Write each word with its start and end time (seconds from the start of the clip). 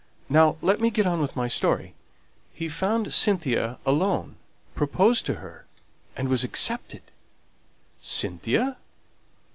Now 0.29 0.57
let 0.63 0.81
me 0.81 0.89
get 0.89 1.05
on 1.05 1.21
with 1.21 1.35
my 1.35 1.47
story: 1.47 1.93
he 2.51 2.67
found 2.67 3.13
Cynthia 3.13 3.77
alone, 3.85 4.37
proposed 4.73 5.27
to 5.27 5.35
her, 5.35 5.67
and 6.15 6.27
was 6.27 6.43
accepted." 6.43 7.03
"Cynthia? 8.01 8.77